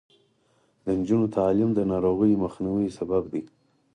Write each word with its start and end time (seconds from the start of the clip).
د 0.83 0.85
نجونو 0.99 1.25
تعلیم 1.37 1.69
د 1.75 1.79
ناروغیو 1.91 2.41
مخنیوي 2.45 2.89
سبب 2.97 3.23
دی. 3.33 3.43